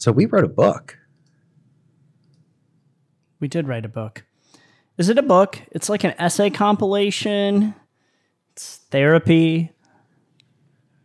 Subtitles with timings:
[0.00, 0.98] So we wrote a book.
[3.38, 4.24] We did write a book.
[4.96, 5.60] Is it a book?
[5.72, 7.74] It's like an essay compilation.
[8.52, 9.72] It's therapy.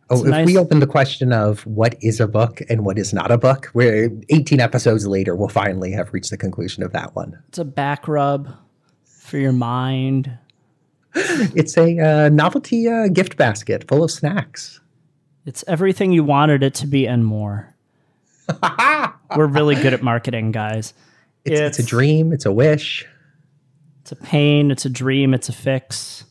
[0.08, 0.46] Oh, It's if nice.
[0.46, 3.70] we open the question of what is a book and what is not a book,
[3.74, 7.38] we're 18 episodes later, we'll finally have reached the conclusion of that one.
[7.48, 8.48] It's a back rub
[9.04, 10.38] for your mind.
[11.54, 14.80] It's a uh, novelty uh, gift basket full of snacks.
[15.46, 17.74] It's everything you wanted it to be and more.
[19.36, 20.94] We're really good at marketing, guys.
[21.44, 23.06] It's, it's a dream, it's a wish.
[24.02, 26.24] It's a pain, it's a dream, it's a fix.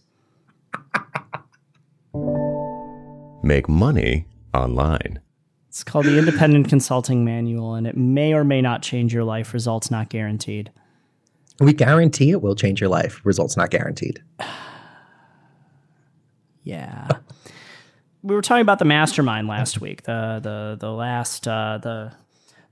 [3.43, 5.19] Make money online.
[5.67, 9.53] It's called the Independent Consulting Manual, and it may or may not change your life.
[9.53, 10.71] Results not guaranteed.
[11.59, 13.21] We guarantee it will change your life.
[13.23, 14.23] Results not guaranteed.
[16.67, 17.07] Yeah.
[18.25, 20.03] We were talking about the mastermind last week.
[20.03, 22.11] The the the last uh, the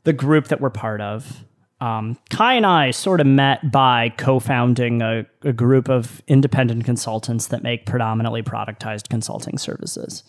[0.03, 1.45] the group that we're part of.
[1.79, 7.48] Um, Kai and I sort of met by co-founding a, a group of independent consultants
[7.48, 10.24] that make predominantly productized consulting services.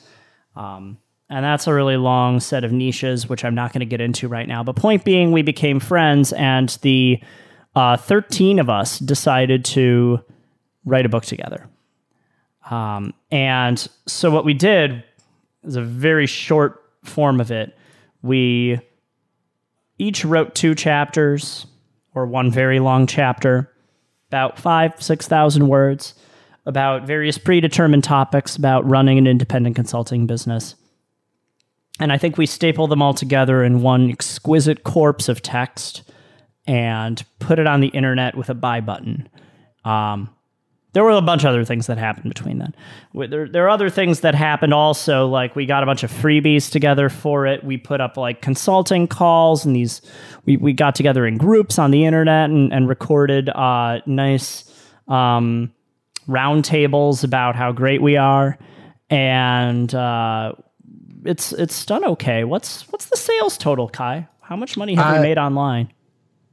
[0.56, 0.98] Um,
[1.30, 4.27] and that's a really long set of niches, which I'm not going to get into
[4.27, 4.64] right now.
[4.64, 7.22] But point being, we became friends, and the
[7.77, 10.20] uh, 13 of us decided to
[10.84, 11.69] write a book together.
[12.69, 15.05] Um, and so what we did
[15.65, 17.77] is a very short form of it.
[18.23, 18.81] We
[19.98, 21.67] each wrote two chapters
[22.15, 23.70] or one very long chapter,
[24.29, 26.15] about five, 6,000 words,
[26.67, 30.77] about various predetermined topics about running an independent consulting business.
[32.01, 36.03] And I think we staple them all together in one exquisite corpse of text
[36.67, 39.29] and put it on the internet with a buy button.
[39.85, 40.33] Um,
[40.95, 42.75] there were a bunch of other things that happened between then.
[43.14, 46.70] There, there are other things that happened also, like we got a bunch of freebies
[46.70, 47.62] together for it.
[47.62, 50.01] We put up like consulting calls and these,
[50.47, 54.64] we, we got together in groups on the internet and, and recorded uh, nice
[55.09, 55.73] um,
[56.28, 58.58] roundtables about how great we are.
[59.11, 60.52] And uh,
[61.24, 62.45] it's it's done okay.
[62.45, 64.27] What's what's the sales total, Kai?
[64.41, 65.92] How much money have we Uh, made online?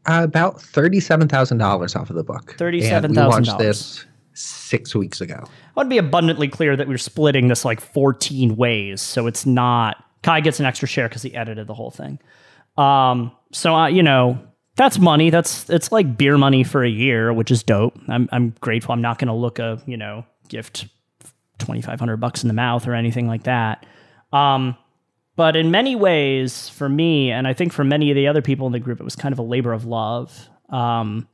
[0.06, 2.56] Uh, about $37,000 off of the book.
[2.60, 4.06] And we $37,000.
[4.34, 5.44] Six weeks ago.
[5.44, 9.02] I want to be abundantly clear that we're splitting this like 14 ways.
[9.02, 12.20] So it's not Kai gets an extra share because he edited the whole thing.
[12.78, 14.40] Um, so uh, you know,
[14.76, 15.30] that's money.
[15.30, 17.98] That's it's like beer money for a year, which is dope.
[18.08, 18.94] I'm I'm grateful.
[18.94, 20.88] I'm not gonna look a, you know, gift
[21.60, 23.86] 2500 bucks in the mouth or anything like that.
[24.32, 24.76] Um,
[25.36, 28.68] but in many ways, for me, and I think for many of the other people
[28.68, 30.50] in the group, it was kind of a labor of love.
[30.70, 31.28] Um,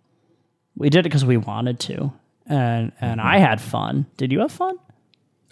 [0.76, 2.14] we did it because we wanted to,
[2.50, 3.46] and and I mm-hmm.
[3.46, 4.06] had fun.
[4.18, 4.78] Did you have fun?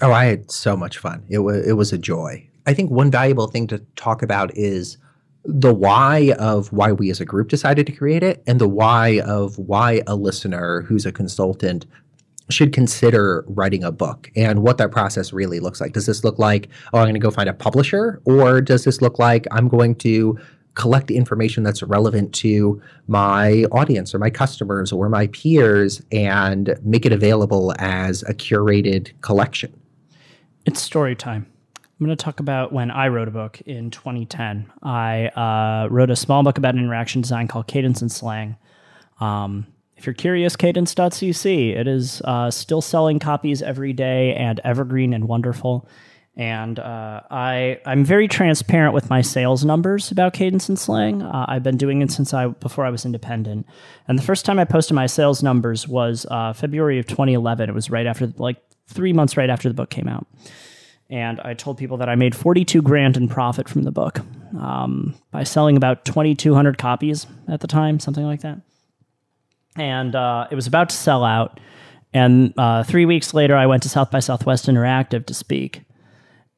[0.01, 1.23] Oh, I had so much fun.
[1.29, 2.47] It was it was a joy.
[2.65, 4.97] I think one valuable thing to talk about is
[5.43, 9.19] the why of why we as a group decided to create it and the why
[9.21, 11.85] of why a listener who's a consultant
[12.49, 15.93] should consider writing a book and what that process really looks like.
[15.93, 18.21] Does this look like, oh, I'm going to go find a publisher?
[18.25, 20.37] Or does this look like I'm going to
[20.75, 27.05] collect information that's relevant to my audience or my customers or my peers and make
[27.05, 29.73] it available as a curated collection?
[30.65, 31.47] It's story time.
[31.77, 34.69] I'm going to talk about when I wrote a book in 2010.
[34.83, 38.57] I uh, wrote a small book about interaction design called Cadence and Slang.
[39.21, 39.65] Um,
[39.95, 41.75] if you're curious, cadence.cc.
[41.75, 45.87] It is uh, still selling copies every day and evergreen and wonderful.
[46.37, 51.21] And uh, I, I'm very transparent with my sales numbers about Cadence and Slang.
[51.21, 53.65] Uh, I've been doing it since I before I was independent.
[54.07, 57.69] And the first time I posted my sales numbers was uh, February of 2011.
[57.69, 58.57] It was right after, like
[58.87, 60.27] three months right after the book came out
[61.09, 64.19] and I told people that I made 42 grand in profit from the book
[64.59, 68.61] um, by selling about 2,200 copies at the time, something like that.
[69.75, 71.59] And uh, it was about to sell out.
[72.13, 75.81] And uh, three weeks later, I went to South by Southwest Interactive to speak.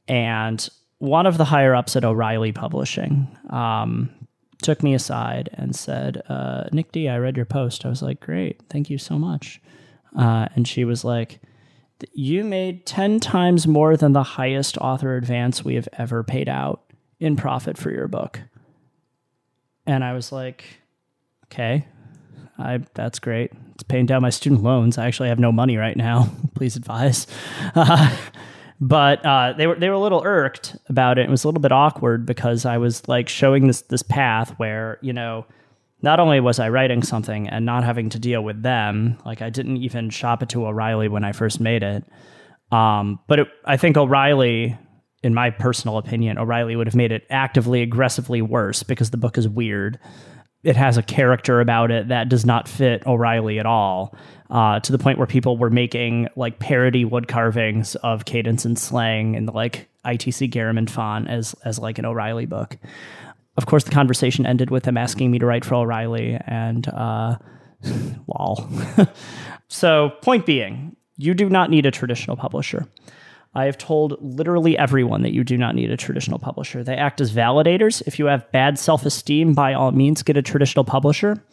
[0.07, 0.67] And
[0.99, 4.09] one of the higher ups at O'Reilly Publishing um,
[4.61, 7.85] took me aside and said, uh, Nick D, I read your post.
[7.85, 9.61] I was like, great, thank you so much.
[10.17, 11.39] Uh, and she was like,
[12.13, 16.83] you made 10 times more than the highest author advance we have ever paid out
[17.19, 18.39] in profit for your book.
[19.85, 20.65] And I was like,
[21.45, 21.85] okay,
[22.57, 23.51] I, that's great.
[23.73, 24.97] It's paying down my student loans.
[24.97, 26.29] I actually have no money right now.
[26.55, 27.25] Please advise.
[27.73, 28.15] Uh,
[28.79, 31.23] but uh, they were they were a little irked about it.
[31.23, 34.99] It was a little bit awkward because I was like showing this this path where
[35.01, 35.45] you know
[36.01, 39.49] not only was I writing something and not having to deal with them, like I
[39.49, 42.03] didn't even shop it to O'Reilly when I first made it,
[42.71, 44.77] um, but it, I think O'Reilly
[45.23, 49.37] in my personal opinion, O'Reilly would have made it actively, aggressively worse because the book
[49.37, 49.99] is weird.
[50.67, 54.13] It has a character about it that does not fit O'Reilly at all,
[54.49, 58.77] uh, to the point where people were making like parody wood carvings of cadence and
[58.77, 62.77] slang in the like ITC Garamond font as as like an O'Reilly book.
[63.55, 67.37] Of course, the conversation ended with him asking me to write for O'Reilly, and uh,
[68.27, 68.69] lol.
[69.69, 72.85] so, point being, you do not need a traditional publisher.
[73.57, 76.83] I have told literally everyone that you do not need a traditional publisher.
[76.83, 78.03] They act as validators.
[78.05, 81.43] If you have bad self esteem, by all means, get a traditional publisher.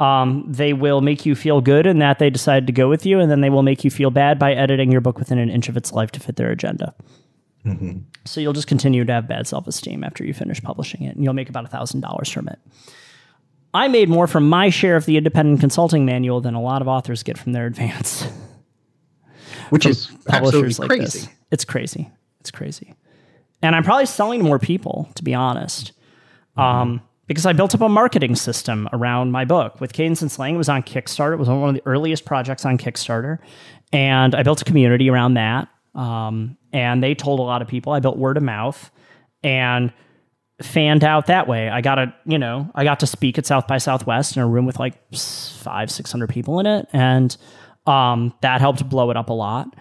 [0.00, 3.20] Um, they will make you feel good in that they decided to go with you,
[3.20, 5.68] and then they will make you feel bad by editing your book within an inch
[5.68, 6.92] of its life to fit their agenda.
[7.64, 7.98] Mm-hmm.
[8.24, 11.22] So you'll just continue to have bad self esteem after you finish publishing it, and
[11.22, 12.58] you'll make about $1,000 from it.
[13.72, 16.88] I made more from my share of the independent consulting manual than a lot of
[16.88, 18.26] authors get from their advance.
[19.70, 21.02] Which is publishers like crazy.
[21.04, 21.28] this.
[21.50, 22.10] It's crazy.
[22.40, 22.94] It's crazy.
[23.62, 25.92] And I'm probably selling to more people, to be honest.
[26.56, 29.80] Um, because I built up a marketing system around my book.
[29.80, 31.32] With Cadence and Slang, it was on Kickstarter.
[31.32, 33.38] It was one of the earliest projects on Kickstarter.
[33.92, 35.68] And I built a community around that.
[35.94, 37.92] Um, and they told a lot of people.
[37.92, 38.90] I built word of mouth
[39.42, 39.92] and
[40.60, 41.68] fanned out that way.
[41.68, 44.46] I got a, you know, I got to speak at South by Southwest in a
[44.46, 46.88] room with like five, 600 people in it.
[46.92, 47.36] And
[47.86, 49.74] um, that helped blow it up a lot.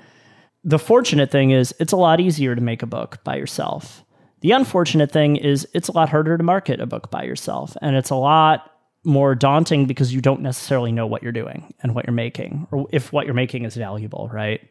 [0.64, 4.04] The fortunate thing is it's a lot easier to make a book by yourself.
[4.42, 7.76] The unfortunate thing is it's a lot harder to market a book by yourself.
[7.82, 8.72] And it's a lot
[9.04, 12.88] more daunting because you don't necessarily know what you're doing and what you're making, or
[12.92, 14.62] if what you're making is valuable, right?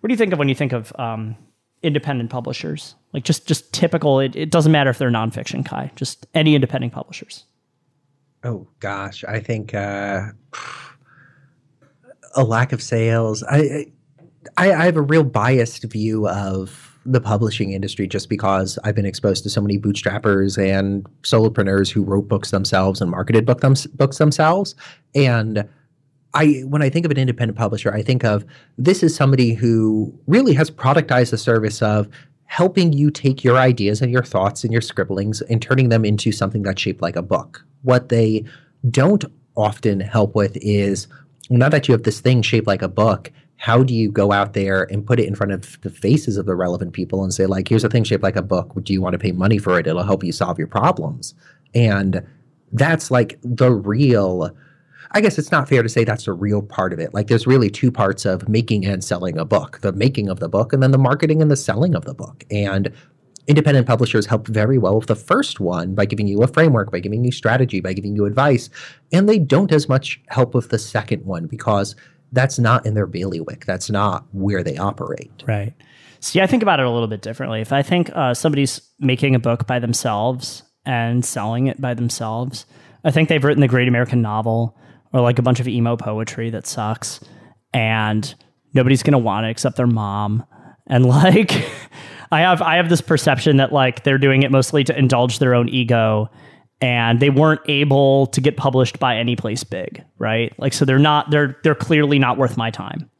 [0.00, 1.36] What do you think of when you think of um,
[1.82, 2.94] independent publishers?
[3.12, 4.20] Like just just typical.
[4.20, 5.90] It, it doesn't matter if they're nonfiction, Kai.
[5.96, 7.44] Just any independent publishers.
[8.44, 10.28] Oh gosh, I think uh,
[12.34, 13.42] a lack of sales.
[13.44, 13.86] I,
[14.56, 19.06] I I have a real biased view of the publishing industry just because I've been
[19.06, 23.74] exposed to so many bootstrappers and solopreneurs who wrote books themselves and marketed book them,
[23.94, 24.74] books themselves.
[25.14, 25.66] And
[26.34, 28.44] I when I think of an independent publisher, I think of
[28.78, 32.08] this is somebody who really has productized the service of
[32.44, 36.32] helping you take your ideas and your thoughts and your scribblings and turning them into
[36.32, 37.64] something that's shaped like a book.
[37.82, 38.44] What they
[38.90, 39.24] don't
[39.56, 41.06] often help with is
[41.48, 44.54] now that you have this thing shaped like a book, how do you go out
[44.54, 47.44] there and put it in front of the faces of the relevant people and say
[47.44, 49.78] like here's a thing shaped like a book do you want to pay money for
[49.78, 51.34] it it'll help you solve your problems
[51.74, 52.26] and
[52.72, 54.50] that's like the real
[55.12, 57.12] I guess it's not fair to say that's the real part of it.
[57.12, 60.48] Like there's really two parts of making and selling a book, the making of the
[60.48, 62.44] book and then the marketing and the selling of the book.
[62.48, 62.92] And
[63.50, 67.00] independent publishers help very well with the first one by giving you a framework, by
[67.00, 68.70] giving you strategy, by giving you advice.
[69.12, 71.96] And they don't as much help with the second one because
[72.30, 73.66] that's not in their bailiwick.
[73.66, 75.42] That's not where they operate.
[75.48, 75.74] Right.
[76.20, 77.60] See, I think about it a little bit differently.
[77.60, 82.66] If I think uh, somebody's making a book by themselves and selling it by themselves,
[83.04, 84.78] I think they've written the great American novel
[85.12, 87.18] or like a bunch of emo poetry that sucks
[87.74, 88.32] and
[88.74, 90.44] nobody's going to want it except their mom.
[90.90, 91.52] And like,
[92.32, 95.54] I have, I have this perception that like they're doing it mostly to indulge their
[95.54, 96.28] own ego
[96.80, 100.52] and they weren't able to get published by any place big, right?
[100.58, 103.10] Like so they're not they're they're clearly not worth my time.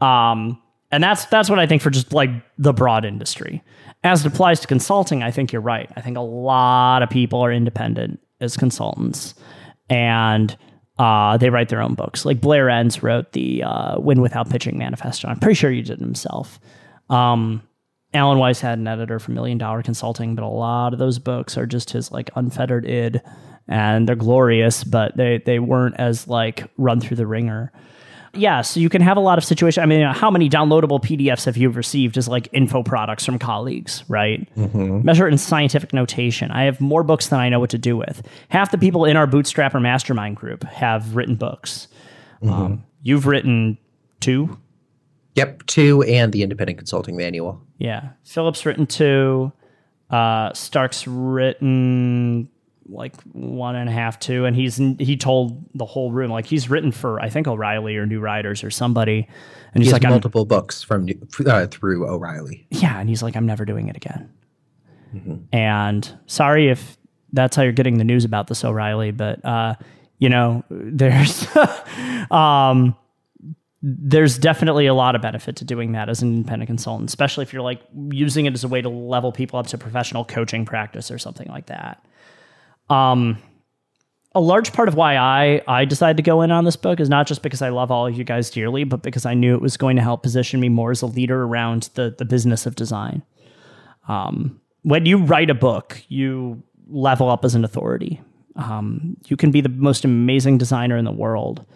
[0.00, 0.60] Um
[0.92, 3.62] and that's that's what I think for just like the broad industry.
[4.04, 5.90] As it applies to consulting, I think you're right.
[5.96, 9.34] I think a lot of people are independent as consultants
[9.90, 10.56] and
[10.98, 12.24] uh, they write their own books.
[12.24, 15.26] Like Blair Enns wrote the uh, Win Without Pitching Manifesto.
[15.26, 16.60] I'm pretty sure he did it himself.
[17.10, 17.62] Um,
[18.12, 21.58] Alan Weiss had an editor for Million Dollar Consulting, but a lot of those books
[21.58, 23.20] are just his like unfettered id,
[23.66, 27.72] and they're glorious, but they they weren't as like run through the wringer.
[28.36, 29.82] Yeah, so you can have a lot of situations.
[29.82, 33.24] I mean, you know, how many downloadable PDFs have you received as like info products
[33.24, 34.48] from colleagues, right?
[34.56, 35.04] Mm-hmm.
[35.04, 36.50] Measure it in scientific notation.
[36.50, 38.26] I have more books than I know what to do with.
[38.48, 41.88] Half the people in our Bootstrapper Mastermind group have written books.
[42.42, 42.52] Mm-hmm.
[42.52, 43.78] Um, you've written
[44.20, 44.58] two,
[45.34, 47.60] Yep, two and the independent consulting manual.
[47.78, 49.52] Yeah, Philip's written two.
[50.10, 52.48] Uh, Stark's written
[52.88, 56.70] like one and a half, two, and he's he told the whole room like he's
[56.70, 59.26] written for I think O'Reilly or New Riders or somebody,
[59.72, 61.08] and he's he like multiple books from
[61.46, 62.66] uh, through O'Reilly.
[62.70, 64.32] Yeah, and he's like I'm never doing it again.
[65.14, 65.36] Mm-hmm.
[65.52, 66.96] And sorry if
[67.32, 69.74] that's how you're getting the news about this O'Reilly, but uh,
[70.18, 71.46] you know there's
[72.30, 72.94] um
[73.86, 77.52] there's definitely a lot of benefit to doing that as an independent consultant, especially if
[77.52, 81.10] you're like using it as a way to level people up to professional coaching practice
[81.10, 82.02] or something like that.
[82.88, 83.36] Um,
[84.34, 87.10] a large part of why I I decided to go in on this book is
[87.10, 89.60] not just because I love all of you guys dearly, but because I knew it
[89.60, 92.76] was going to help position me more as a leader around the the business of
[92.76, 93.22] design.
[94.08, 98.22] Um, when you write a book, you level up as an authority.
[98.56, 101.66] Um, you can be the most amazing designer in the world,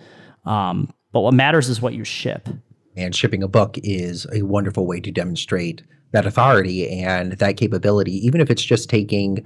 [0.46, 2.48] um, but what matters is what you ship.
[2.96, 8.14] And shipping a book is a wonderful way to demonstrate that authority and that capability,
[8.26, 9.44] even if it's just taking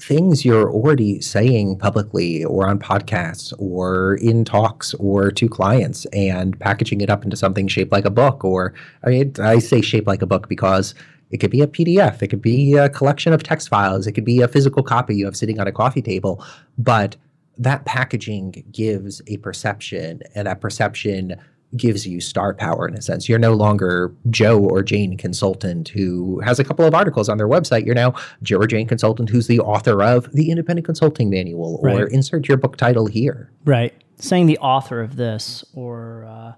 [0.00, 6.58] things you're already saying publicly or on podcasts or in talks or to clients and
[6.58, 8.44] packaging it up into something shaped like a book.
[8.44, 10.94] Or I mean, I say shaped like a book because
[11.30, 14.24] it could be a PDF, it could be a collection of text files, it could
[14.24, 16.44] be a physical copy you have sitting on a coffee table.
[16.78, 17.16] But
[17.58, 21.36] that packaging gives a perception, and that perception
[21.76, 23.28] gives you star power in a sense.
[23.28, 27.48] You're no longer Joe or Jane consultant who has a couple of articles on their
[27.48, 27.84] website.
[27.84, 32.06] You're now Joe or Jane consultant who's the author of the Independent Consulting Manual or
[32.06, 33.50] insert your book title here.
[33.64, 33.92] Right.
[34.18, 36.52] Saying the author of this or uh,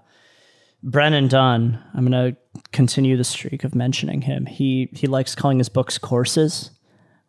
[0.83, 4.45] Brennan Dunn, I'm going to continue the streak of mentioning him.
[4.45, 6.71] He he likes calling his books courses,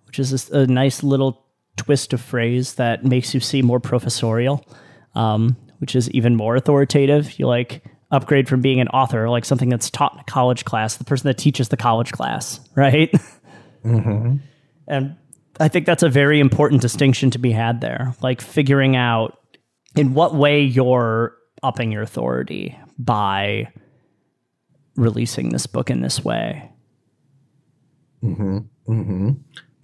[0.07, 1.48] which is a nice little
[1.79, 4.67] twist of phrase that makes you seem more professorial,
[5.15, 7.39] um, which is even more authoritative.
[7.39, 10.97] You like upgrade from being an author, like something that's taught in a college class,
[10.97, 13.13] the person that teaches the college class, right?
[13.85, 14.37] Mm-hmm.
[14.87, 15.17] And
[15.61, 18.15] I think that's a very important distinction to be had there.
[18.23, 19.39] Like figuring out
[19.95, 23.73] in what way you're upping your authority by
[24.97, 26.71] releasing this book in this way.
[28.23, 28.59] Mm-hmm.
[28.89, 29.31] Mm-hmm.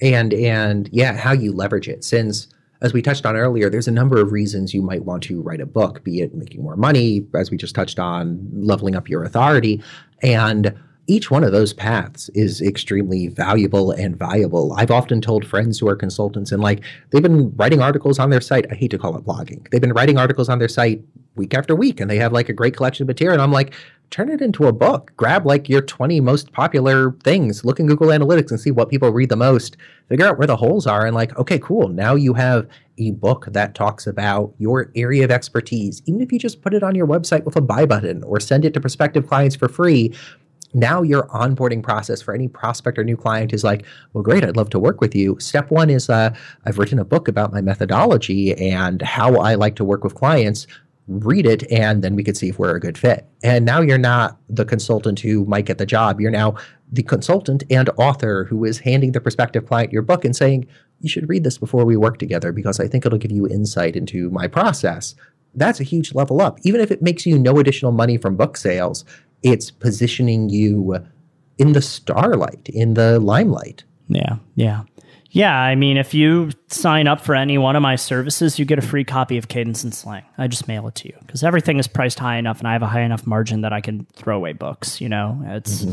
[0.05, 2.47] And and yeah how you leverage it since
[2.83, 5.61] as we touched on earlier there's a number of reasons you might want to write
[5.61, 9.25] a book be it making more money as we just touched on leveling up your
[9.25, 9.83] authority
[10.23, 10.75] and
[11.07, 14.73] each one of those paths is extremely valuable and viable.
[14.75, 18.41] I've often told friends who are consultants and like they've been writing articles on their
[18.41, 18.67] site.
[18.71, 19.69] I hate to call it blogging.
[19.71, 21.03] They've been writing articles on their site
[21.37, 23.35] week after week and they have like a great collection of material.
[23.35, 23.75] And I'm like,
[24.11, 25.13] turn it into a book.
[25.17, 29.11] Grab like your 20 most popular things, look in Google Analytics and see what people
[29.11, 29.77] read the most,
[30.09, 31.89] figure out where the holes are, and like, okay, cool.
[31.89, 32.69] Now you have
[32.99, 36.03] a book that talks about your area of expertise.
[36.07, 38.65] Even if you just put it on your website with a buy button or send
[38.65, 40.15] it to prospective clients for free,
[40.75, 44.57] now your onboarding process for any prospect or new client is like, well, great, I'd
[44.57, 45.37] love to work with you.
[45.39, 46.35] Step one is uh,
[46.65, 50.67] I've written a book about my methodology and how I like to work with clients.
[51.07, 53.27] Read it, and then we could see if we're a good fit.
[53.43, 56.21] And now you're not the consultant who might get the job.
[56.21, 56.55] You're now
[56.91, 60.67] the consultant and author who is handing the prospective client your book and saying,
[61.01, 63.97] you should read this before we work together because I think it'll give you insight
[63.97, 65.15] into my process.
[65.55, 66.59] That's a huge level up.
[66.63, 69.05] Even if it makes you no additional money from book sales,
[69.43, 70.97] it's positioning you
[71.59, 73.85] in the starlight, in the limelight.
[74.09, 74.83] Yeah, yeah.
[75.35, 78.79] Yeah, I mean, if you sign up for any one of my services, you get
[78.79, 80.23] a free copy of Cadence and Slang.
[80.39, 82.83] I just mail it to you because everything is priced high enough, and I have
[82.83, 85.01] a high enough margin that I can throw away books.
[85.01, 85.85] You know, it's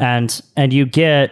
[0.00, 1.30] and and you get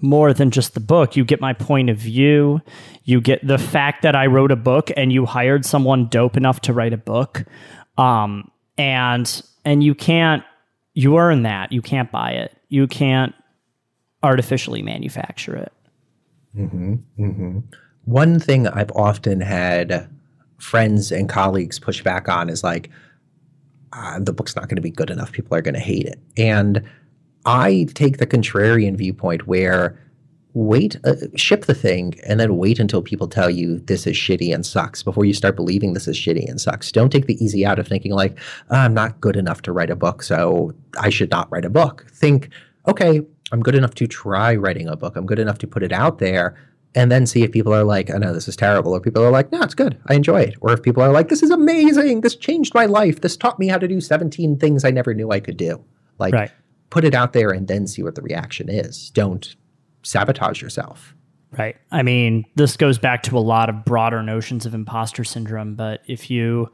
[0.00, 1.16] more than just the book.
[1.16, 2.62] You get my point of view.
[3.04, 6.62] You get the fact that I wrote a book and you hired someone dope enough
[6.62, 7.44] to write a book,
[7.98, 10.42] um, and and you can't
[10.94, 11.72] you earn that.
[11.72, 12.56] You can't buy it.
[12.70, 13.34] You can't
[14.22, 15.74] artificially manufacture it.
[18.04, 20.08] One thing I've often had
[20.58, 22.90] friends and colleagues push back on is like,
[23.92, 25.32] ah, the book's not going to be good enough.
[25.32, 26.18] People are going to hate it.
[26.36, 26.82] And
[27.46, 29.98] I take the contrarian viewpoint where
[30.52, 34.52] wait, uh, ship the thing and then wait until people tell you this is shitty
[34.52, 36.90] and sucks before you start believing this is shitty and sucks.
[36.90, 38.38] Don't take the easy out of thinking like,
[38.70, 41.70] "Ah, I'm not good enough to write a book, so I should not write a
[41.70, 42.06] book.
[42.12, 42.48] Think,
[42.88, 45.16] okay, I'm good enough to try writing a book.
[45.16, 46.56] I'm good enough to put it out there
[46.94, 49.30] and then see if people are like, I know this is terrible, or people are
[49.30, 49.96] like, no, it's good.
[50.06, 50.56] I enjoy it.
[50.60, 52.22] Or if people are like, this is amazing.
[52.22, 53.20] This changed my life.
[53.20, 55.84] This taught me how to do 17 things I never knew I could do.
[56.18, 56.50] Like, Right.
[56.90, 59.10] put it out there and then see what the reaction is.
[59.10, 59.54] Don't
[60.02, 61.14] sabotage yourself.
[61.56, 61.76] Right.
[61.92, 66.00] I mean, this goes back to a lot of broader notions of imposter syndrome, but
[66.08, 66.70] if you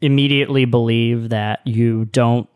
[0.00, 2.48] immediately believe that you don't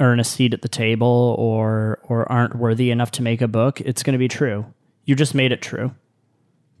[0.00, 3.80] earn a seat at the table or or aren't worthy enough to make a book,
[3.80, 4.66] it's going to be true.
[5.04, 5.92] You just made it true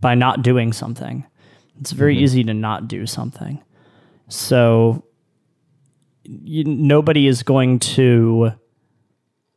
[0.00, 1.24] by not doing something.
[1.80, 3.62] It's very easy to not do something.
[4.28, 5.04] So
[6.24, 8.52] you, nobody is going to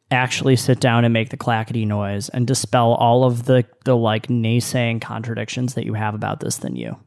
[0.10, 4.27] actually sit down and make the clackety noise and dispel all of the the like
[4.27, 6.98] naysaying contradictions that you have about this than you.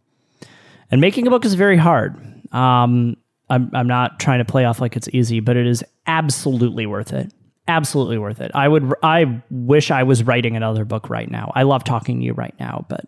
[0.90, 2.16] And making a book is very hard.
[2.52, 3.16] Um,
[3.50, 7.12] I'm I'm not trying to play off like it's easy, but it is absolutely worth
[7.12, 7.32] it.
[7.66, 8.50] Absolutely worth it.
[8.54, 11.52] I would I wish I was writing another book right now.
[11.54, 13.06] I love talking to you right now, but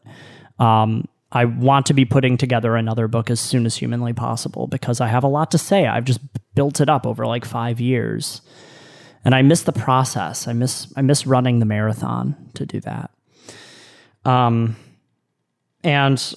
[0.64, 5.00] um, I want to be putting together another book as soon as humanly possible because
[5.00, 5.86] I have a lot to say.
[5.86, 6.20] I've just
[6.54, 8.40] built it up over like five years
[9.26, 10.46] and I miss the process.
[10.46, 13.10] I miss I miss running the marathon to do that.
[14.24, 14.76] Um,
[15.82, 16.34] and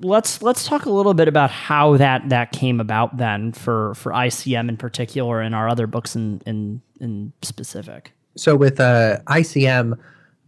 [0.00, 4.12] let's let's talk a little bit about how that that came about then for for
[4.12, 8.12] ICM in particular and our other books in in in specific.
[8.36, 9.98] So with uh, ICM,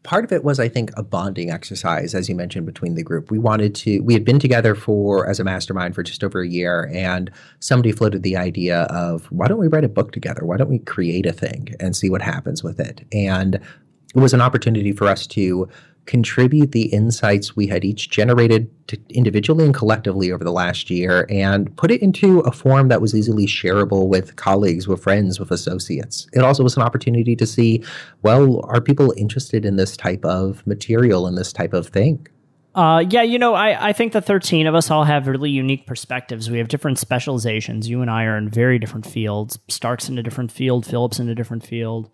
[0.02, 3.30] part of it was, I think, a bonding exercise, as you mentioned, between the group.
[3.30, 6.48] We wanted to, we had been together for, as a mastermind for just over a
[6.48, 10.44] year, and somebody floated the idea of, why don't we write a book together?
[10.44, 13.04] Why don't we create a thing and see what happens with it?
[13.12, 15.68] And it was an opportunity for us to
[16.10, 18.68] contribute the insights we had each generated
[19.10, 23.14] individually and collectively over the last year and put it into a form that was
[23.14, 26.26] easily shareable with colleagues, with friends, with associates.
[26.32, 27.84] It also was an opportunity to see
[28.22, 32.26] well, are people interested in this type of material and this type of thing?
[32.74, 35.86] Uh, yeah, you know, I, I think the 13 of us all have really unique
[35.86, 36.50] perspectives.
[36.50, 37.88] We have different specializations.
[37.88, 39.60] You and I are in very different fields.
[39.68, 42.10] Stark's in a different field, Philip's in a different field,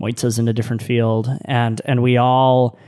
[0.00, 1.28] Mojca's in a different field.
[1.44, 2.78] And, and we all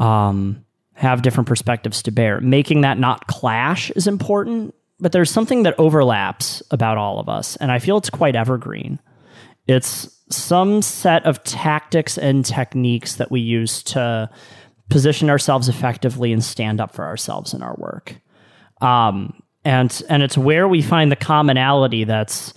[0.00, 0.64] um,
[0.94, 2.40] have different perspectives to bear.
[2.40, 7.56] Making that not clash is important, but there's something that overlaps about all of us,
[7.56, 8.98] and I feel it's quite evergreen.
[9.68, 14.30] It's some set of tactics and techniques that we use to
[14.88, 18.16] position ourselves effectively and stand up for ourselves in our work.
[18.80, 22.54] Um, and and it's where we find the commonality that's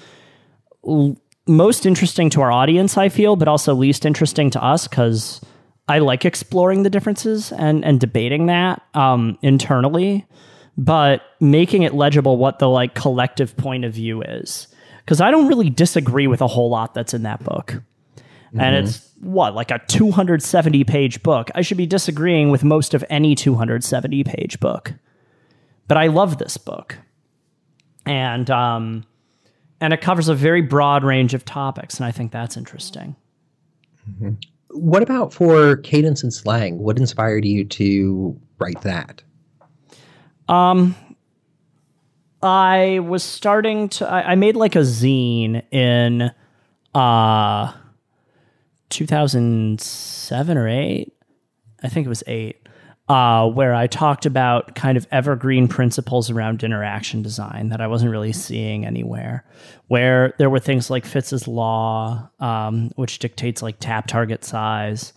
[0.87, 5.41] l- most interesting to our audience, I feel, but also least interesting to us because
[5.87, 10.25] I like exploring the differences and and debating that um, internally,
[10.77, 14.67] but making it legible what the like collective point of view is.
[14.99, 17.81] Because I don't really disagree with a whole lot that's in that book,
[18.15, 18.59] mm-hmm.
[18.61, 21.51] and it's what like a 270 page book.
[21.53, 24.93] I should be disagreeing with most of any 270 page book,
[25.89, 26.97] but I love this book,
[28.05, 29.03] and um,
[29.81, 33.17] and it covers a very broad range of topics, and I think that's interesting.
[34.09, 34.35] Mm-hmm
[34.73, 36.79] what about for cadence and slang?
[36.79, 39.21] What inspired you to write that?
[40.47, 40.95] Um,
[42.41, 44.09] I was starting to.
[44.09, 46.31] I, I made like a zine in
[46.93, 47.73] uh
[48.89, 51.13] 2007 or eight.
[51.81, 52.62] I think it was eight
[53.09, 58.11] uh, where I talked about kind of evergreen principles around interaction design that I wasn't
[58.11, 59.45] really seeing anywhere.
[59.87, 65.11] Where there were things like Fitts's law, um, which dictates like tap target size,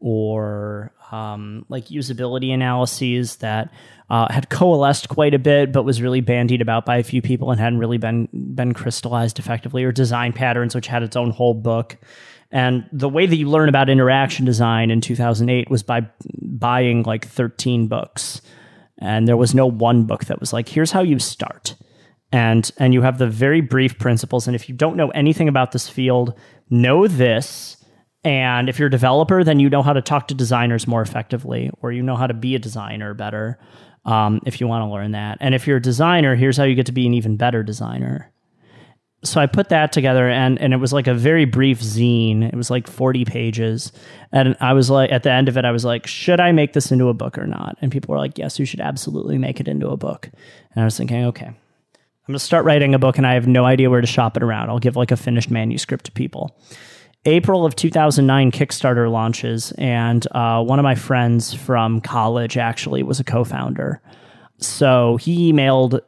[0.00, 3.72] or um, like usability analyses that
[4.10, 7.50] uh, had coalesced quite a bit, but was really bandied about by a few people
[7.50, 11.54] and hadn't really been been crystallized effectively, or design patterns, which had its own whole
[11.54, 11.96] book.
[12.52, 16.08] And the way that you learn about interaction design in 2008 was by
[16.42, 18.40] buying like 13 books.
[18.98, 21.76] And there was no one book that was like, here's how you start.
[22.32, 25.72] And and you have the very brief principles and if you don't know anything about
[25.72, 27.76] this field, know this.
[28.22, 31.70] And if you're a developer, then you know how to talk to designers more effectively
[31.80, 33.58] or you know how to be a designer better.
[34.04, 35.38] Um, if you want to learn that.
[35.40, 38.32] And if you're a designer, here's how you get to be an even better designer
[39.22, 42.42] so I put that together and and it was like a very brief zine.
[42.42, 43.92] It was like 40 pages.
[44.32, 46.72] And I was like at the end of it I was like, "Should I make
[46.72, 49.60] this into a book or not?" And people were like, "Yes, you should absolutely make
[49.60, 50.30] it into a book."
[50.74, 51.46] And I was thinking, "Okay.
[51.46, 54.36] I'm going to start writing a book and I have no idea where to shop
[54.36, 54.70] it around.
[54.70, 56.56] I'll give like a finished manuscript to people."
[57.26, 63.20] April of 2009 Kickstarter launches and uh, one of my friends from college actually was
[63.20, 64.00] a co-founder.
[64.56, 66.00] So he emailed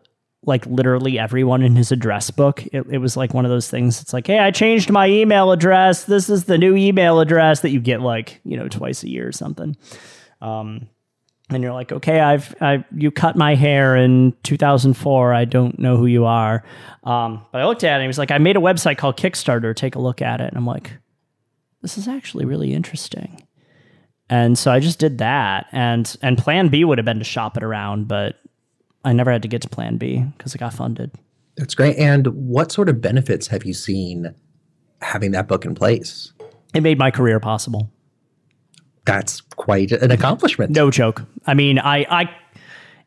[0.45, 2.65] like literally everyone in his address book.
[2.73, 4.01] It, it, was like one of those things.
[4.03, 6.05] It's like, hey, I changed my email address.
[6.05, 9.29] This is the new email address that you get like you know twice a year
[9.29, 9.77] or something.
[10.41, 10.89] Um,
[11.51, 15.35] and you're like, okay, I've I you cut my hair in 2004.
[15.35, 16.65] I don't know who you are.
[17.05, 17.95] Um, but I looked at it.
[17.95, 19.75] and He was like, I made a website called Kickstarter.
[19.75, 20.49] Take a look at it.
[20.49, 20.93] And I'm like,
[21.83, 23.47] this is actually really interesting.
[24.31, 25.67] And so I just did that.
[25.73, 28.37] And and Plan B would have been to shop it around, but
[29.05, 31.11] I never had to get to Plan B because it got funded.
[31.57, 31.97] That's great.
[31.97, 34.35] And what sort of benefits have you seen
[35.01, 36.33] having that book in place?
[36.75, 37.91] It made my career possible.
[39.05, 40.71] That's quite an accomplishment.
[40.71, 41.23] No joke.
[41.47, 42.31] I mean, I, I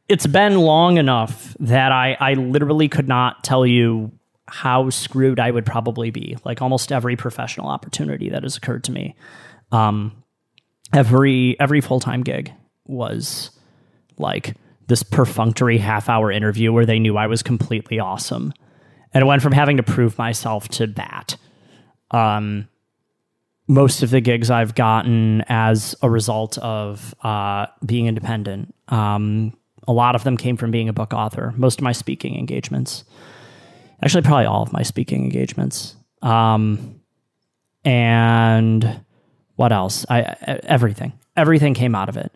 [0.08, 4.12] it's been long enough that I, I literally could not tell you
[4.48, 6.38] how screwed I would probably be.
[6.44, 9.16] Like almost every professional opportunity that has occurred to me,
[9.72, 10.24] um,
[10.94, 12.52] every every full time gig
[12.86, 13.52] was
[14.18, 14.56] like
[14.88, 18.54] this perfunctory half hour interview where they knew I was completely awesome.
[19.14, 21.38] And it went from having to prove myself to that.
[22.12, 22.68] Um,
[23.68, 28.76] most of the gigs I've gotten as a result of uh, being independent.
[28.90, 31.54] Um, a lot of them came from being a book author.
[31.58, 33.04] Most of my speaking engagements,
[34.04, 35.96] actually, probably all of my speaking engagements.
[36.22, 37.02] Um,
[37.84, 39.02] and
[39.56, 40.06] what else?
[40.10, 40.22] I
[40.64, 41.14] everything.
[41.36, 42.32] Everything came out of it.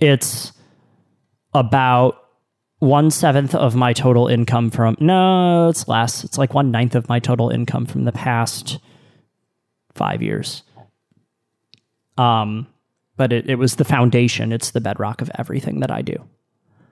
[0.00, 0.52] It's
[1.54, 2.20] about
[2.80, 6.24] one seventh of my total income from no, it's less.
[6.24, 8.78] It's like one ninth of my total income from the past
[9.94, 10.62] five years.
[12.18, 12.66] Um,
[13.16, 14.52] but it, it was the foundation.
[14.52, 16.16] It's the bedrock of everything that I do.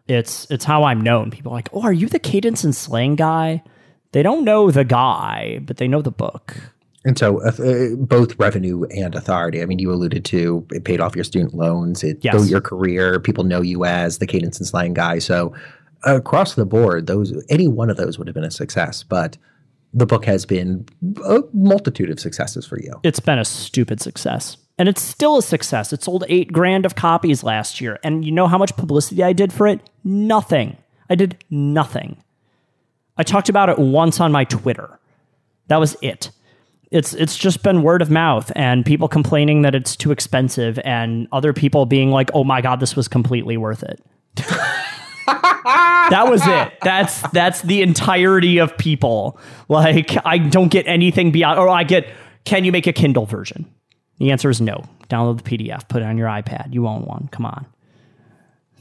[0.07, 1.31] It's it's how I'm known.
[1.31, 3.63] People are like, oh, are you the cadence and slang guy?
[4.13, 6.57] They don't know the guy, but they know the book.
[7.05, 9.61] And so, uh, uh, both revenue and authority.
[9.61, 12.35] I mean, you alluded to it paid off your student loans, it Yes.
[12.35, 13.19] built your career.
[13.19, 15.19] People know you as the cadence and slang guy.
[15.19, 15.53] So,
[16.05, 19.03] across the board, those any one of those would have been a success.
[19.03, 19.37] But
[19.93, 20.87] the book has been
[21.25, 22.93] a multitude of successes for you.
[23.03, 24.57] It's been a stupid success.
[24.79, 25.93] And it's still a success.
[25.93, 27.99] It sold eight grand of copies last year.
[28.03, 29.81] And you know how much publicity I did for it?
[30.03, 30.79] Nothing.
[31.11, 32.17] I did nothing.
[33.19, 34.99] I talked about it once on my Twitter.
[35.69, 36.31] That was it.
[36.93, 41.27] It's it's just been word of mouth and people complaining that it's too expensive and
[41.33, 44.01] other people being like, "Oh my god, this was completely worth it."
[45.27, 46.73] that was it.
[46.83, 49.39] That's that's the entirety of people.
[49.69, 52.07] Like I don't get anything beyond or I get
[52.45, 53.73] can you make a Kindle version?
[54.19, 54.85] The answer is no.
[55.09, 56.75] Download the PDF, put it on your iPad.
[56.75, 57.29] You own one.
[57.33, 57.67] Come on.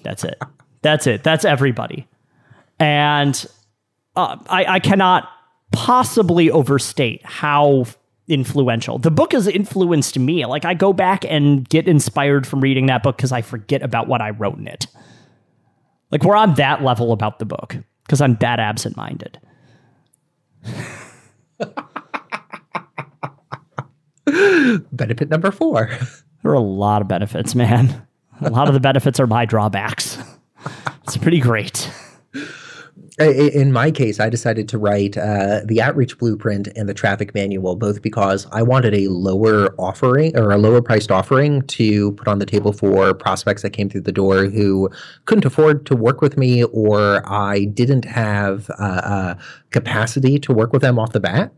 [0.04, 0.40] That's it.
[0.82, 1.24] That's it.
[1.24, 2.08] That's everybody.
[2.80, 3.46] And
[4.16, 5.30] uh, I, I cannot
[5.72, 7.86] possibly overstate how
[8.28, 10.46] influential the book has influenced me.
[10.46, 14.08] Like I go back and get inspired from reading that book because I forget about
[14.08, 14.88] what I wrote in it.
[16.12, 19.40] Like we're on that level about the book because I'm that absent minded.
[24.92, 25.90] Benefit number four.
[26.44, 28.08] There are a lot of benefits, man.
[28.42, 30.18] A lot of the benefits are my drawbacks.
[31.04, 31.90] It's pretty great.
[33.20, 37.76] In my case, I decided to write uh, the outreach blueprint and the traffic manual,
[37.76, 42.40] both because I wanted a lower offering or a lower priced offering to put on
[42.40, 44.90] the table for prospects that came through the door who
[45.26, 49.36] couldn't afford to work with me or I didn't have uh, uh,
[49.70, 51.54] capacity to work with them off the bat.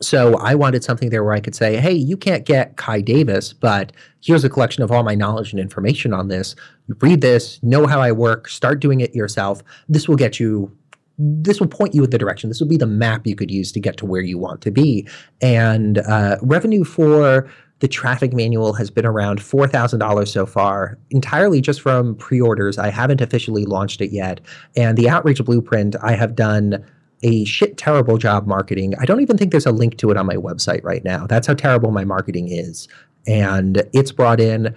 [0.00, 3.52] So I wanted something there where I could say, hey, you can't get Kai Davis,
[3.52, 6.56] but here's a collection of all my knowledge and information on this.
[7.00, 9.62] Read this, know how I work, start doing it yourself.
[9.88, 10.76] This will get you
[11.22, 12.50] this will point you in the direction.
[12.50, 14.70] This will be the map you could use to get to where you want to
[14.70, 15.06] be.
[15.40, 21.80] And uh, revenue for the traffic manual has been around $4,000 so far, entirely just
[21.80, 22.78] from pre orders.
[22.78, 24.40] I haven't officially launched it yet.
[24.76, 26.84] And the outreach blueprint, I have done
[27.22, 28.94] a shit terrible job marketing.
[29.00, 31.26] I don't even think there's a link to it on my website right now.
[31.26, 32.88] That's how terrible my marketing is.
[33.26, 34.74] And it's brought in,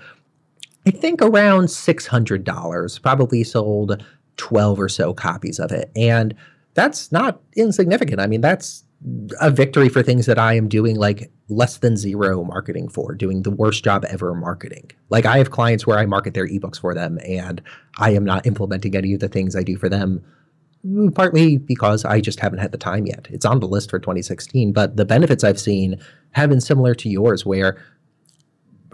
[0.88, 4.03] I think, around $600, probably sold
[4.38, 5.91] 12 or so copies of it.
[5.95, 6.36] And
[6.74, 8.19] that's not insignificant.
[8.19, 8.84] I mean, that's
[9.39, 13.43] a victory for things that I am doing like less than zero marketing for, doing
[13.43, 14.91] the worst job ever marketing.
[15.10, 17.62] Like I have clients where I market their ebooks for them and
[18.00, 20.24] I am not implementing any of the things I do for them
[20.86, 23.28] mm, partly because I just haven't had the time yet.
[23.30, 26.00] It's on the list for 2016, but the benefits I've seen
[26.32, 27.78] have been similar to yours where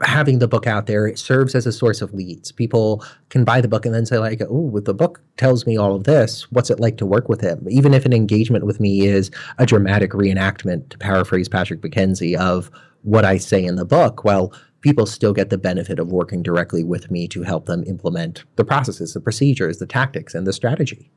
[0.04, 2.52] having the book out there serves as a source of leads.
[2.52, 5.96] People can buy the book and then say like, "Oh, the book tells me all
[5.96, 6.52] of this.
[6.52, 9.66] What's it like to work with him?" Even if an engagement with me is a
[9.66, 12.72] dramatic reenactment, to paraphrase Patrick McKenzie, of
[13.04, 16.84] what I say in the book, well, people still get the benefit of working directly
[16.84, 21.12] with me to help them implement the processes, the procedures, the tactics, and the strategy.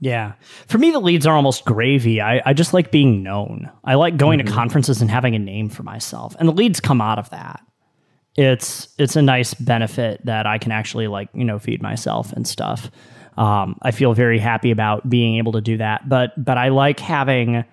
[0.00, 0.34] Yeah.
[0.68, 2.20] For me, the leads are almost gravy.
[2.20, 3.70] I, I just like being known.
[3.84, 4.54] I like going to mm-hmm.
[4.54, 6.36] conferences and having a name for myself.
[6.38, 7.60] And the leads come out of that.
[8.36, 12.46] It's it's a nice benefit that I can actually like, you know, feed myself and
[12.46, 12.90] stuff.
[13.36, 16.08] Um, I feel very happy about being able to do that.
[16.08, 17.64] But but I like having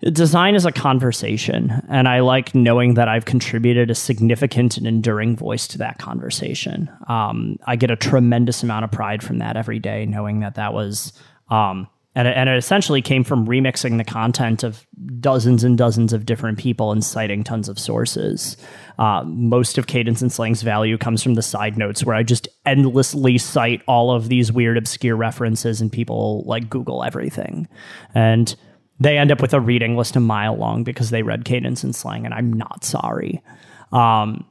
[0.00, 5.34] design is a conversation and i like knowing that i've contributed a significant and enduring
[5.34, 9.80] voice to that conversation um, i get a tremendous amount of pride from that every
[9.80, 11.12] day knowing that that was
[11.50, 14.86] um, and, and it essentially came from remixing the content of
[15.18, 18.56] dozens and dozens of different people and citing tons of sources
[18.98, 22.48] uh, most of cadence and slang's value comes from the side notes where i just
[22.66, 27.68] endlessly cite all of these weird obscure references and people like google everything
[28.14, 28.56] and
[29.00, 31.94] they end up with a reading list a mile long because they read cadence and
[31.94, 33.42] slang and i'm not sorry
[33.90, 34.44] um,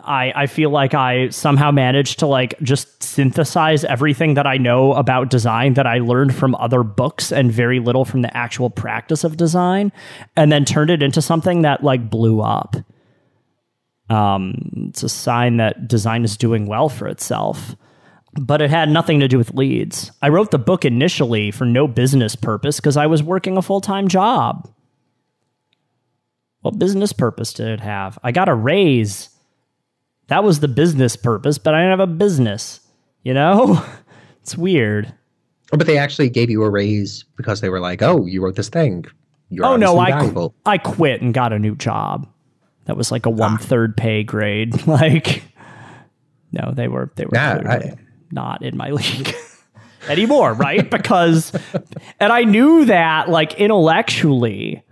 [0.00, 4.92] I, I feel like I somehow managed to like just synthesize everything that I know
[4.92, 9.24] about design that I learned from other books and very little from the actual practice
[9.24, 9.92] of design
[10.36, 12.76] and then turned it into something that like blew up.
[14.08, 17.74] Um, it's a sign that design is doing well for itself
[18.38, 20.12] but it had nothing to do with leads.
[20.22, 23.80] I wrote the book initially for no business purpose because I was working a full
[23.80, 24.70] time job.
[26.60, 28.18] What business purpose did it have?
[28.22, 29.30] I got a raise.
[30.28, 32.80] That was the business purpose, but I didn't have a business.
[33.22, 33.84] You know?
[34.42, 35.12] it's weird.
[35.72, 38.54] Oh, but they actually gave you a raise because they were like, "Oh, you wrote
[38.54, 39.04] this thing.
[39.48, 42.28] You're oh no, I qu- I quit and got a new job.
[42.86, 43.32] That was like a ah.
[43.32, 44.74] one third pay grade.
[44.86, 45.42] Like,
[46.52, 47.94] no, they were they were Yeah, I-
[48.30, 49.34] not in my league
[50.08, 50.88] anymore, right?
[50.90, 51.52] because,
[52.20, 54.82] and I knew that like intellectually,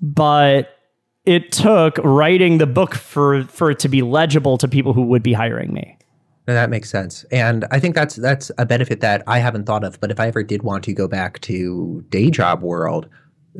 [0.00, 0.70] but
[1.24, 5.22] it took writing the book for for it to be legible to people who would
[5.22, 5.96] be hiring me.
[6.48, 9.84] No, that makes sense, and I think that's that's a benefit that I haven't thought
[9.84, 10.00] of.
[10.00, 13.08] But if I ever did want to go back to day job world,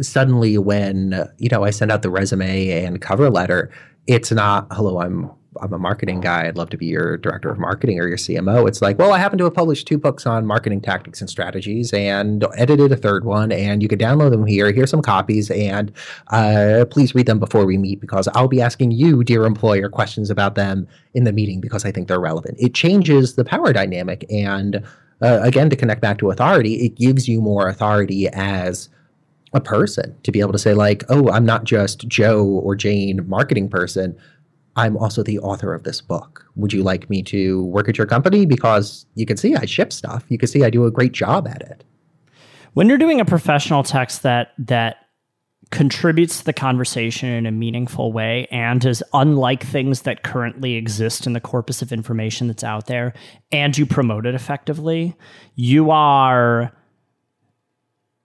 [0.01, 3.71] suddenly when you know I send out the resume and cover letter,
[4.07, 6.47] it's not hello, I'm I'm a marketing guy.
[6.47, 8.67] I'd love to be your director of marketing or your CMO.
[8.67, 11.93] It's like, well, I happen to have published two books on marketing tactics and strategies,
[11.93, 14.73] and edited a third one, and you can download them here.
[14.73, 15.93] Here's some copies, and
[16.29, 20.31] uh, please read them before we meet because I'll be asking you, dear employer, questions
[20.31, 22.57] about them in the meeting because I think they're relevant.
[22.59, 24.77] It changes the power dynamic, and
[25.21, 28.89] uh, again, to connect back to authority, it gives you more authority as
[29.53, 33.29] a person to be able to say like, oh, I'm not just Joe or Jane,
[33.29, 34.17] marketing person.
[34.77, 36.47] I'm also the author of this book.
[36.57, 38.47] Would you like me to work at your company?
[38.47, 40.25] Because you can see I ship stuff.
[40.29, 41.85] You can see I do a great job at it.
[42.75, 44.97] when you're doing a professional text that that
[45.71, 51.27] contributes to the conversation in a meaningful way and is unlike things that currently exist
[51.27, 53.15] in the corpus of information that's out there
[53.53, 55.17] and you promote it effectively
[55.55, 56.71] you are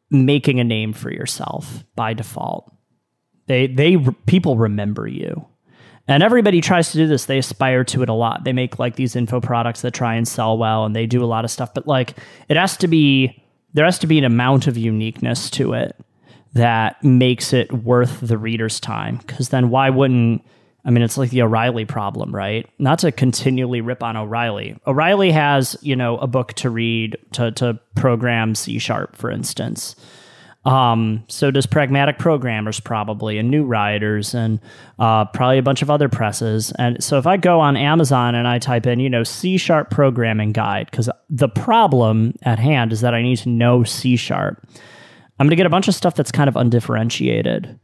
[0.10, 2.72] making a name for yourself by default.
[3.48, 5.46] They they people remember you.
[6.10, 7.26] And everybody tries to do this.
[7.26, 8.46] They aspire to it a lot.
[8.46, 11.28] They make like these info products that try and sell well and they do a
[11.28, 11.74] lot of stuff.
[11.74, 12.18] But like
[12.48, 13.44] it has to be
[13.74, 15.96] there has to be an amount of uniqueness to it
[16.54, 19.18] that makes it worth the reader's time.
[19.18, 20.44] Because then why wouldn't
[20.88, 22.66] I mean, it's like the O'Reilly problem, right?
[22.80, 24.80] Not to continually rip on O'Reilly.
[24.88, 29.98] O'Reilly has, you know, a book to read to, to program C sharp, for instance.
[30.64, 34.62] Um, so does Pragmatic Programmers probably, and New Riders, and
[34.98, 36.72] uh, probably a bunch of other presses.
[36.80, 39.90] And so if I go on Amazon and I type in, you know, C sharp
[39.92, 44.66] programming guide, because the problem at hand is that I need to know C sharp.
[45.38, 47.78] I'm going to get a bunch of stuff that's kind of undifferentiated.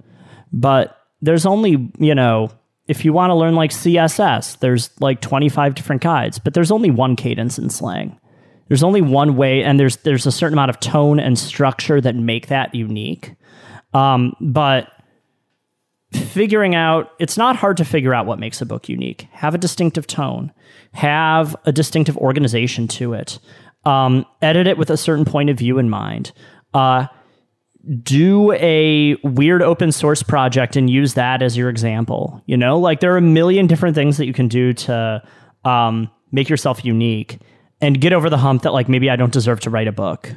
[0.53, 2.49] But there's only, you know,
[2.87, 6.91] if you want to learn like CSS, there's like 25 different guides, but there's only
[6.91, 8.19] one cadence in slang.
[8.67, 12.15] There's only one way, and there's there's a certain amount of tone and structure that
[12.15, 13.35] make that unique.
[13.93, 14.91] Um, but
[16.11, 19.27] figuring out it's not hard to figure out what makes a book unique.
[19.31, 20.51] Have a distinctive tone,
[20.93, 23.39] have a distinctive organization to it.
[23.85, 26.31] Um, edit it with a certain point of view in mind.
[26.73, 27.07] Uh,
[28.01, 32.41] do a weird open source project and use that as your example.
[32.45, 35.21] You know, like there are a million different things that you can do to
[35.65, 37.39] um, make yourself unique
[37.81, 40.33] and get over the hump that like maybe I don't deserve to write a book.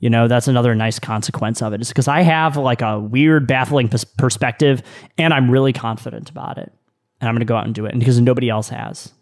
[0.00, 1.80] You know, that's another nice consequence of it.
[1.80, 4.82] Is because I have like a weird, baffling pers- perspective,
[5.16, 6.72] and I'm really confident about it,
[7.20, 9.12] and I'm going to go out and do it, and because nobody else has.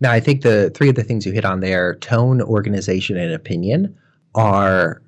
[0.00, 3.32] Now, I think the three of the things you hit on there tone, organization, and
[3.32, 3.96] opinion
[4.34, 5.02] are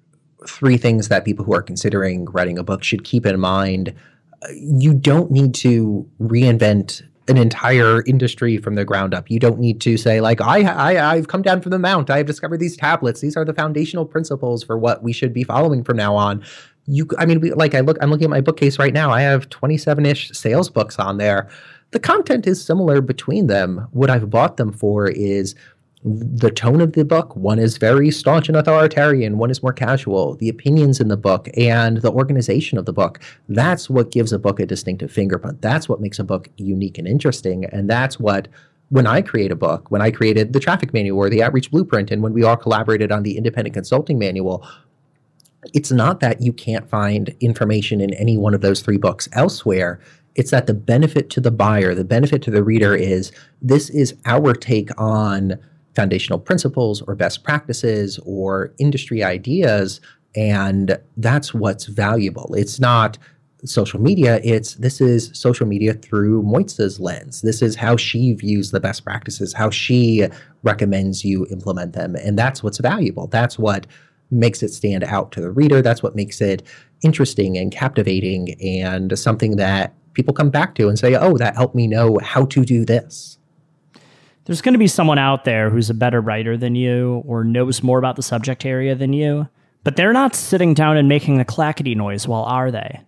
[0.47, 3.95] three things that people who are considering writing a book should keep in mind.
[4.43, 9.31] Uh, You don't need to reinvent an entire industry from the ground up.
[9.31, 12.09] You don't need to say like I, I I've come down from the mount.
[12.11, 13.21] I have discovered these tablets.
[13.21, 16.43] These are the foundational principles for what we should be following from now on.
[16.87, 19.11] You I mean we, like I look I'm looking at my bookcase right now.
[19.11, 21.49] I have 27ish sales books on there.
[21.91, 23.87] The content is similar between them.
[23.93, 25.55] What I've bought them for is
[26.05, 27.35] the tone of the book.
[27.35, 30.37] One is very staunch and authoritarian, one is more casual.
[30.37, 33.21] The opinions in the book and the organization of the book.
[33.49, 35.61] That's what gives a book a distinctive fingerprint.
[35.61, 37.65] That's what makes a book unique and interesting.
[37.65, 38.49] And that's what,
[38.91, 42.11] when I create a book, when I created the traffic manual or the outreach blueprint,
[42.11, 44.67] and when we all collaborated on the independent consulting manual,
[45.75, 50.01] it's not that you can't find information in any one of those three books elsewhere.
[50.37, 54.15] It's that the benefit to the buyer, the benefit to the reader is this is
[54.25, 55.59] our take on
[55.99, 60.01] foundational principles or best practices or industry ideas.
[60.37, 62.55] And that's what's valuable.
[62.57, 63.19] It's not
[63.65, 67.43] social media, it's this is social media through Mojca's lens.
[67.43, 70.29] This is how she views the best practices, how she
[70.63, 72.15] recommends you implement them.
[72.15, 73.27] And that's what's valuable.
[73.27, 73.89] That's what
[74.31, 75.83] makes it stand out to the reader.
[75.83, 76.63] That's what makes it
[77.03, 81.75] interesting and captivating and something that people come back to and say, oh, that helped
[81.75, 83.38] me know how to do this.
[84.49, 87.83] There's going to be someone out there who's a better writer than you or knows
[87.83, 89.47] more about the subject area than you,
[89.85, 93.03] but they're not sitting down and making the clackety noise while are they?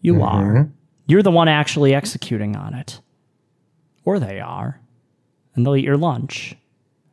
[0.00, 0.70] You are.
[1.08, 3.02] You're the one actually executing on it.
[4.06, 4.80] Or they are.
[5.54, 6.54] And they'll eat your lunch.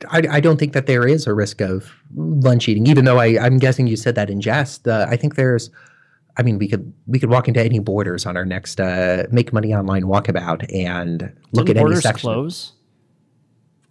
[0.10, 3.38] I, I don't think that there is a risk of lunch eating, even though I,
[3.44, 4.88] I'm guessing you said that in jest.
[4.88, 5.70] Uh, I think there's,
[6.38, 9.52] I mean, we could we could walk into any borders on our next uh, make
[9.52, 12.28] money online walkabout and look Didn't at any borders section.
[12.28, 12.72] close?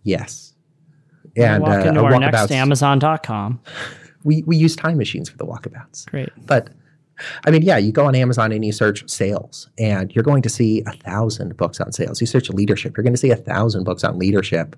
[0.03, 0.55] Yes,
[1.37, 3.61] and walk uh, into our next Amazon.com.
[4.25, 6.07] we we use time machines for the walkabouts.
[6.07, 6.31] Great.
[6.47, 6.71] But
[7.45, 10.49] I mean, yeah, you go on Amazon and you search sales, and you're going to
[10.49, 12.21] see a thousand books on sales.
[12.21, 14.77] You search leadership, you're going to see a thousand books on leadership.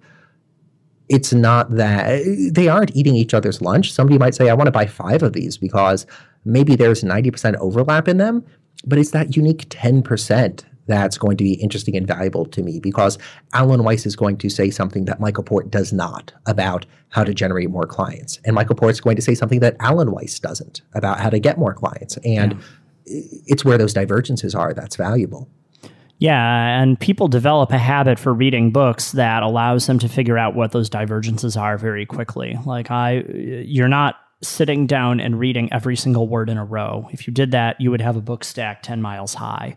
[1.09, 3.93] It's not that they aren't eating each other's lunch.
[3.93, 6.07] Somebody might say, I want to buy five of these because
[6.47, 8.43] maybe there's 90% overlap in them,
[8.87, 13.19] but it's that unique 10% that's going to be interesting and valuable to me because
[13.53, 17.33] Alan Weiss is going to say something that Michael Port does not about how to
[17.33, 18.41] generate more clients.
[18.45, 21.59] And Michael Port's going to say something that Alan Weiss doesn't about how to get
[21.59, 22.19] more clients.
[22.25, 22.63] And
[23.07, 25.49] it's where those divergences are that's valuable.
[26.19, 30.55] Yeah, and people develop a habit for reading books that allows them to figure out
[30.55, 32.57] what those divergences are very quickly.
[32.65, 33.25] Like I
[33.67, 37.09] you're not sitting down and reading every single word in a row.
[37.13, 39.77] If you did that, you would have a book stack 10 miles high.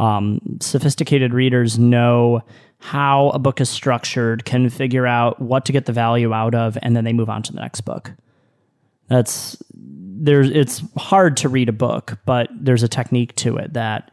[0.00, 2.40] Um, sophisticated readers know
[2.78, 6.78] how a book is structured, can figure out what to get the value out of,
[6.80, 8.12] and then they move on to the next book.
[9.08, 14.10] That's there's it's hard to read a book, but there's a technique to it that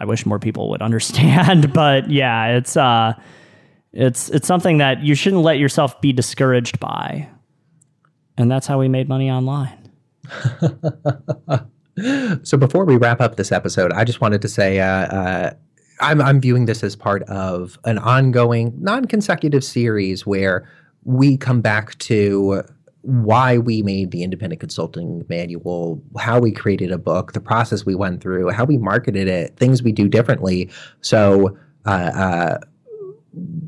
[0.00, 1.72] I wish more people would understand.
[1.72, 3.12] but yeah, it's uh
[3.92, 7.28] it's it's something that you shouldn't let yourself be discouraged by.
[8.36, 9.90] And that's how we made money online.
[12.42, 15.54] So before we wrap up this episode, I just wanted to say uh, uh,
[16.00, 20.68] I'm, I'm viewing this as part of an ongoing, non-consecutive series where
[21.04, 22.62] we come back to
[23.02, 27.94] why we made the independent consulting manual, how we created a book, the process we
[27.94, 30.70] went through, how we marketed it, things we do differently.
[31.00, 32.58] So uh, uh,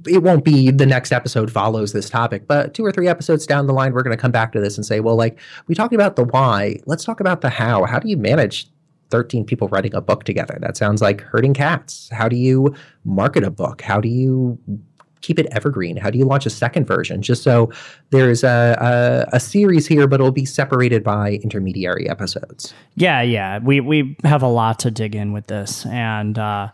[0.07, 3.67] it won't be the next episode follows this topic, but two or three episodes down
[3.67, 5.95] the line, we're going to come back to this and say, well, like we talked
[5.95, 7.85] about the why, let's talk about the how.
[7.85, 8.69] How do you manage
[9.11, 10.59] 13 people writing a book together?
[10.61, 12.11] That sounds like herding cats.
[12.13, 12.75] How do you
[13.05, 13.81] market a book?
[13.81, 14.59] How do you
[15.23, 15.97] keep it evergreen?
[15.97, 17.23] How do you launch a second version?
[17.23, 17.73] Just so
[18.11, 22.75] there's a, a, a series here, but it'll be separated by intermediary episodes.
[22.97, 23.61] Yeah, yeah.
[23.61, 25.87] We we have a lot to dig in with this.
[25.87, 26.69] And uh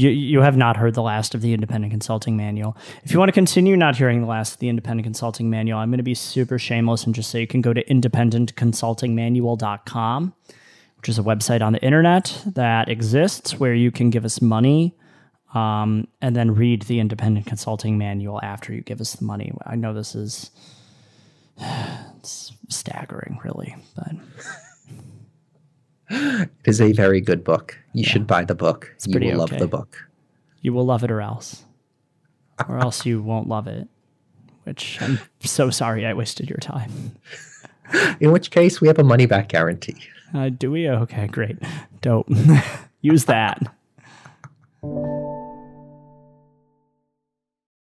[0.00, 2.76] you, you have not heard the last of the Independent Consulting Manual.
[3.04, 5.90] If you want to continue not hearing the last of the Independent Consulting Manual, I'm
[5.90, 10.34] going to be super shameless and just say you can go to independentconsultingmanual.com,
[10.96, 14.96] which is a website on the internet that exists where you can give us money
[15.52, 19.52] um, and then read the Independent Consulting Manual after you give us the money.
[19.66, 20.50] I know this is
[21.58, 24.12] it's staggering, really, but
[26.10, 27.78] It is a very good book.
[27.92, 28.94] You should buy the book.
[29.06, 30.08] you pretty will love the book.
[30.60, 31.64] you will love it or else.
[32.68, 33.88] Or else you won't love it.
[34.64, 37.12] Which I'm so sorry I wasted your time.
[38.20, 39.96] In which case, we have a money back guarantee.
[40.34, 40.88] Uh, do we?
[40.88, 41.56] Okay, great.
[42.02, 42.28] Dope.
[43.00, 43.60] Use that.